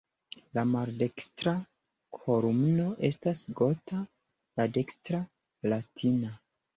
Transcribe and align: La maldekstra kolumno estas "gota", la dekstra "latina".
La 0.57 0.61
maldekstra 0.67 1.51
kolumno 2.17 2.85
estas 3.09 3.43
"gota", 3.59 3.99
la 4.61 4.65
dekstra 4.79 5.21
"latina". 5.75 6.33